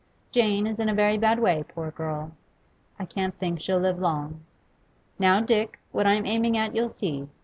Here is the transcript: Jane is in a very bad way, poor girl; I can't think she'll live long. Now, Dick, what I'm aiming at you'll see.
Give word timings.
Jane 0.31 0.65
is 0.65 0.79
in 0.79 0.89
a 0.89 0.95
very 0.95 1.15
bad 1.19 1.37
way, 1.39 1.61
poor 1.61 1.91
girl; 1.91 2.31
I 2.97 3.05
can't 3.05 3.37
think 3.37 3.61
she'll 3.61 3.77
live 3.77 3.99
long. 3.99 4.39
Now, 5.19 5.41
Dick, 5.41 5.77
what 5.91 6.07
I'm 6.07 6.25
aiming 6.25 6.57
at 6.57 6.75
you'll 6.75 6.89
see. 6.89 7.29